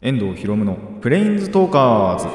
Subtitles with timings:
[0.00, 2.26] 遠藤博夢のプレインズトーカーズ。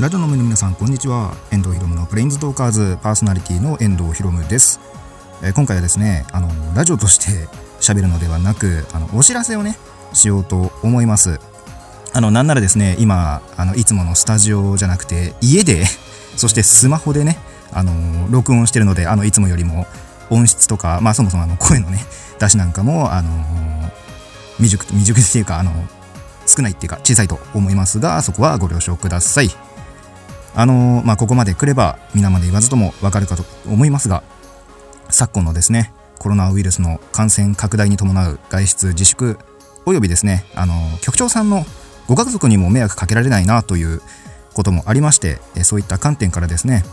[0.00, 1.34] ラジオの前の皆さんこんにちは。
[1.50, 4.80] 遠藤ひろむのプレインズトーカーズパーソナリティの遠藤ひろむです、
[5.42, 7.46] えー今回はですねあのラジオとして
[7.82, 9.76] 喋るのではなくあのお知らせをね
[10.14, 11.40] しようと思います。
[12.14, 15.84] あのなんならですね今あのいつものスタジオじゃなくて家で
[16.36, 17.38] そしてスマホでね
[17.72, 17.92] あの
[18.30, 19.86] 録音してるのであのいつもよりも
[20.30, 22.04] 音質とかまあそもそもあの声のね
[22.38, 23.30] 出しなんかもあの
[24.56, 25.72] 未熟未熟っていうかあの
[26.46, 29.50] 少ないっていうか小さいと思いますがそこはご了承ください。
[30.54, 34.22] あのまあ、ここまで来れば皆まで言わずともわかるかと思いますが
[35.08, 39.38] 昨今のですねコロナウイルスの感染拡大に伴う外出自粛
[39.84, 41.64] およびですね、あの局長さんの
[42.06, 44.00] ご家族にも迷惑かけられないなという
[44.54, 46.84] こともありましてそういった観点からですね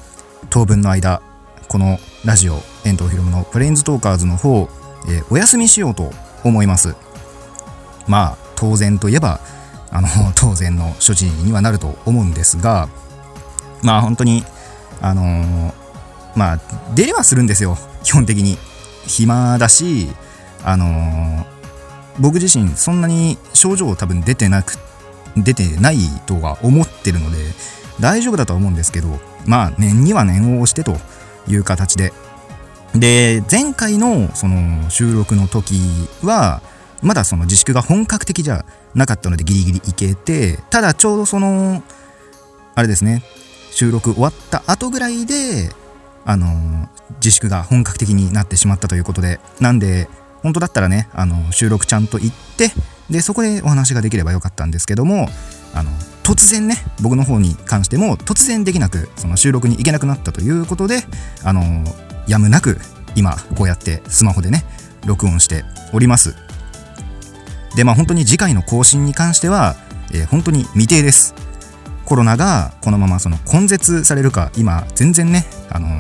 [0.50, 1.22] 当分の間
[1.68, 4.68] このラジオ遠藤ひろむのプレインズトーカーズの方、
[5.08, 6.12] えお休みしようと
[6.44, 6.96] 思います。
[8.08, 9.40] まあ当然といえば
[9.92, 12.90] あの当然の処置にはなると思うんですが
[13.84, 14.44] まあ本当に
[15.02, 15.74] あのー
[16.36, 16.60] まあ
[16.96, 17.78] 出れはするんですよ。
[18.04, 18.58] 基本的に。
[19.08, 20.08] 暇だし
[20.64, 21.60] あのー
[22.20, 24.74] 僕自身そんなに症状多分出てなく
[25.38, 27.38] 出てないとは思ってるので
[28.00, 29.08] 大丈夫だとは思うんですけど
[29.46, 30.98] まあ念には念を押してと
[31.48, 32.14] いう形で。
[32.96, 35.80] で前回のその収録の時
[36.24, 36.64] は
[37.04, 41.84] まだその自粛が本格的じゃなかったのでギリギリいけてただちょうどその
[42.74, 43.22] あれですね
[43.70, 45.70] 収録終わった後ぐらいで
[46.26, 50.08] あの自粛が本格的になってしまったということでなんで
[50.44, 52.72] 本当だったらねあの収録ちゃんと行って
[53.10, 55.28] でそこでお話ができればよかったんですけども
[55.74, 55.92] あの
[56.24, 61.02] 突然ね僕の方に関しても突然できなくその収録に行けなくなったということで
[61.44, 61.62] あの
[62.28, 62.80] やむなく
[63.16, 64.64] 今こうやってスマホでね
[65.06, 65.64] 録音して
[65.94, 66.36] おります。
[67.76, 69.76] でまあ本当に次回の更新に関しては、
[70.12, 71.34] えー本当に未定です。
[72.10, 76.00] コロナがこのままその根絶されるか今全然ね、あのー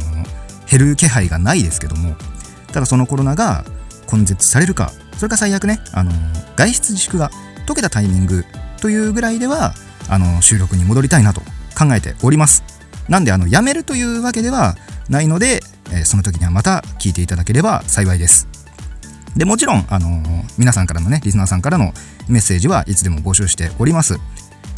[0.69, 2.15] 減る気配がないですけども
[2.71, 3.63] ただそのコロナが
[4.11, 7.29] 根絶されるかそれか最悪ね、あのー外出自粛が
[7.65, 8.43] 解けたタイミング
[8.81, 9.73] というぐらいでは
[10.09, 11.41] あの収録に戻りたいなと
[11.77, 12.63] 考えております。
[13.07, 14.75] なんであのやめるというわけでは
[15.09, 15.61] ないので、
[15.91, 18.47] えーその時にはまた聞いていただければ幸いです。
[19.35, 20.23] でもちろん、あの
[20.57, 21.93] 皆さんからのねリスナーさんからの
[22.27, 24.17] メッセージはいつでも募集しております。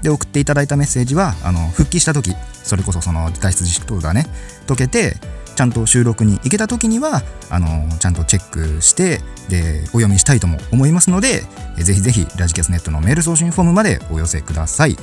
[0.02, 4.26] で送っていただいたメッセージはあの復帰した時それこそその外出自粛等がね
[4.68, 5.16] 解けて
[5.56, 7.68] ちゃんと収録に行けた時にはあの
[8.00, 9.20] ちゃんとチェックして
[9.50, 11.42] でお読みしたいとも思いますので
[11.78, 14.96] ぜひぜひラジキャスネットのメール送信フォームまでお寄せください。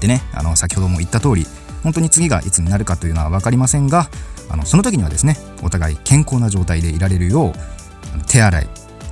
[0.00, 1.46] でねあの先ほども言った通り
[1.82, 4.08] 本当に次がいつになるかというのは分かりませんが
[4.50, 7.52] あのその時にはですねお互い健康な状態でいられるよう
[8.26, 8.68] 手洗い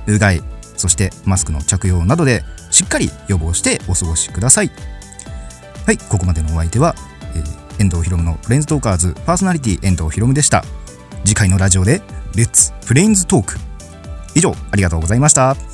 [0.07, 0.43] うがい
[0.81, 4.71] そしてマスクの着用などでしっかり予防してお過ごしください。
[5.85, 6.95] はいここまでのお相手は、
[7.35, 10.63] えー遠藤ひろむのフレンズトーカーズパーソナリティ遠藤ひろむでした。
[11.25, 12.01] 次回のラジオで
[12.35, 13.55] レッツプレインズトーク
[14.35, 15.70] 以上ありがとうございました。